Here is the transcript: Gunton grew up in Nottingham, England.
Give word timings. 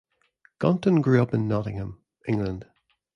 Gunton 0.57 1.01
grew 1.01 1.21
up 1.21 1.31
in 1.31 1.47
Nottingham, 1.47 2.01
England. 2.27 2.65